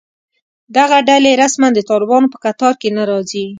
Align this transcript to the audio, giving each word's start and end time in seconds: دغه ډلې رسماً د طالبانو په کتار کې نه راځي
دغه 0.77 0.97
ډلې 1.07 1.31
رسماً 1.41 1.67
د 1.75 1.79
طالبانو 1.89 2.31
په 2.33 2.37
کتار 2.45 2.73
کې 2.81 2.89
نه 2.97 3.03
راځي 3.11 3.45